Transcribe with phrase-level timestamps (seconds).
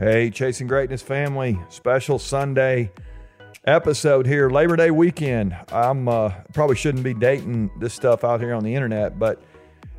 [0.00, 2.90] Hey, Chasing Greatness family, special Sunday
[3.66, 5.54] episode here, Labor Day weekend.
[5.70, 9.42] I'm uh, probably shouldn't be dating this stuff out here on the internet, but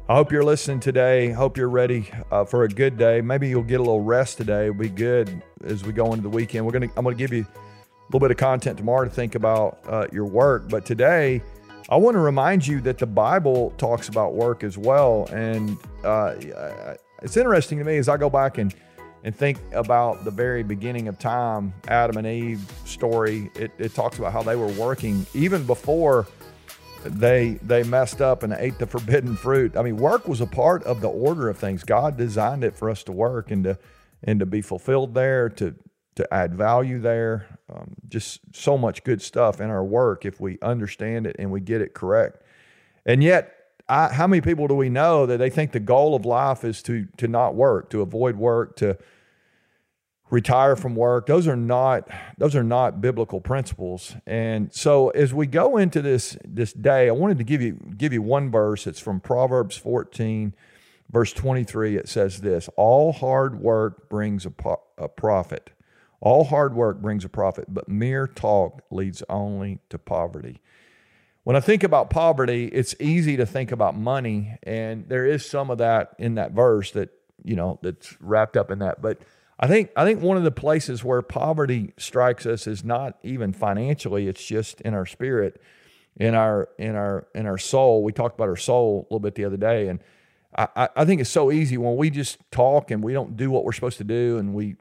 [0.10, 1.30] I hope you're listening today.
[1.30, 3.22] Hope you're ready uh, for a good day.
[3.22, 4.64] Maybe you'll get a little rest today.
[4.64, 6.66] It'll be good as we go into the weekend.
[6.66, 9.82] We're gonna I'm gonna give you a little bit of content tomorrow to think about
[9.86, 11.44] uh, your work, but today
[11.90, 16.34] I want to remind you that the Bible talks about work as well, and uh,
[17.22, 18.74] it's interesting to me as I go back and
[19.24, 24.18] and think about the very beginning of time, Adam and Eve story, it, it talks
[24.18, 26.28] about how they were working even before
[27.04, 29.76] they they messed up and ate the forbidden fruit.
[29.76, 31.84] I mean, work was a part of the order of things.
[31.84, 33.80] God designed it for us to work and to
[34.24, 35.76] and to be fulfilled there, to
[36.16, 37.60] to add value there.
[37.74, 41.62] Um, just so much good stuff in our work if we understand it and we
[41.62, 42.44] get it correct.
[43.06, 43.56] And yet,
[43.92, 46.82] I, how many people do we know that they think the goal of life is
[46.84, 48.98] to to not work, to avoid work, to
[50.30, 51.26] retire from work?
[51.26, 52.08] Those are not
[52.38, 54.16] those are not biblical principles.
[54.26, 58.14] And so as we go into this this day, I wanted to give you give
[58.14, 58.88] you one verse.
[58.88, 60.56] It's from Proverbs 14,
[61.10, 61.98] verse 23.
[61.98, 64.54] It says this: All hard work brings a,
[64.98, 65.72] a profit.
[66.22, 70.62] All hard work brings a profit, but mere talk leads only to poverty.
[71.44, 75.72] When I think about poverty, it's easy to think about money, and there is some
[75.72, 77.10] of that in that verse that
[77.44, 79.02] you know that's wrapped up in that.
[79.02, 79.20] But
[79.60, 83.54] I think I think one of the places where poverty strikes us is not even
[83.54, 85.60] financially; it's just in our spirit,
[86.16, 88.04] in our in our in our soul.
[88.04, 90.00] We talked about our soul a little bit the other day, and
[90.56, 93.64] I, I think it's so easy when we just talk and we don't do what
[93.64, 94.76] we're supposed to do, and we,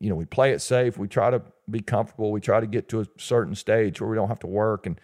[0.00, 0.98] you know we play it safe.
[0.98, 2.32] We try to be comfortable.
[2.32, 5.00] We try to get to a certain stage where we don't have to work and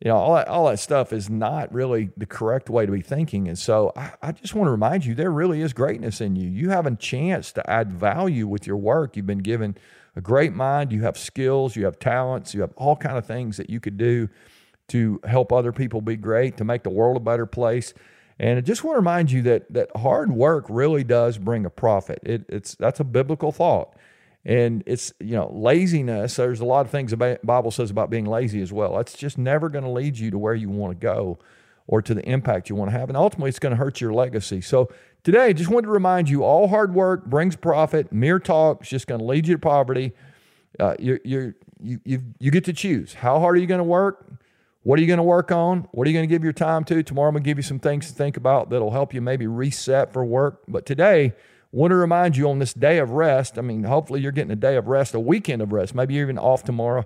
[0.00, 3.00] you know, all that, all that stuff is not really the correct way to be
[3.00, 3.48] thinking.
[3.48, 6.48] And so I, I, just want to remind you there really is greatness in you.
[6.48, 9.16] You have a chance to add value with your work.
[9.16, 9.76] You've been given
[10.14, 13.56] a great mind, you have skills, you have talents, you have all kind of things
[13.56, 14.28] that you could do
[14.88, 17.92] to help other people be great, to make the world a better place.
[18.38, 21.70] And I just want to remind you that that hard work really does bring a
[21.70, 22.20] profit.
[22.22, 23.94] It, it's that's a biblical thought.
[24.46, 26.36] And it's, you know, laziness.
[26.36, 28.96] There's a lot of things the Bible says about being lazy as well.
[28.96, 31.40] That's just never going to lead you to where you want to go
[31.88, 33.08] or to the impact you want to have.
[33.08, 34.60] And ultimately, it's going to hurt your legacy.
[34.60, 34.88] So
[35.24, 38.12] today, I just wanted to remind you all hard work brings profit.
[38.12, 40.12] Mere talk is just going to lead you to poverty.
[40.78, 43.14] Uh, you you, you, you get to choose.
[43.14, 44.30] How hard are you going to work?
[44.84, 45.88] What are you going to work on?
[45.90, 47.02] What are you going to give your time to?
[47.02, 49.48] Tomorrow, I'm going to give you some things to think about that'll help you maybe
[49.48, 50.62] reset for work.
[50.68, 51.32] But today,
[51.76, 53.58] want to remind you on this day of rest.
[53.58, 56.24] I mean, hopefully you're getting a day of rest, a weekend of rest, maybe you're
[56.24, 57.04] even off tomorrow.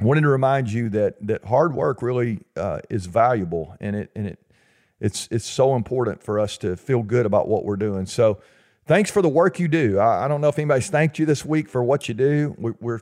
[0.00, 4.28] Wanted to remind you that that hard work really uh, is valuable, and it and
[4.28, 4.38] it
[4.98, 8.06] it's it's so important for us to feel good about what we're doing.
[8.06, 8.40] So,
[8.86, 9.98] thanks for the work you do.
[9.98, 12.54] I, I don't know if anybody's thanked you this week for what you do.
[12.56, 13.00] We, we're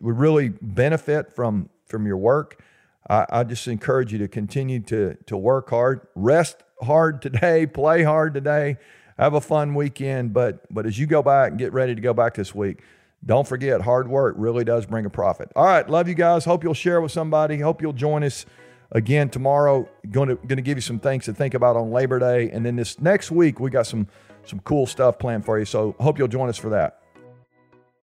[0.00, 2.62] we really benefit from from your work.
[3.08, 8.04] I, I just encourage you to continue to to work hard, rest hard today, play
[8.04, 8.76] hard today
[9.18, 10.32] have a fun weekend.
[10.32, 12.82] But but as you go back and get ready to go back this week,
[13.24, 15.50] don't forget hard work really does bring a profit.
[15.56, 16.44] All right, love you guys.
[16.44, 17.58] Hope you'll share with somebody.
[17.58, 18.46] Hope you'll join us
[18.92, 19.88] again tomorrow.
[20.10, 22.64] Going to going to give you some things to think about on Labor Day, and
[22.64, 24.06] then this next week we got some
[24.44, 25.64] some cool stuff planned for you.
[25.64, 27.00] So hope you'll join us for that.